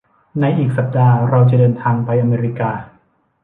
[0.39, 2.71] ในอีกสัปดาห์เราจะเดินทางไปอเมริกา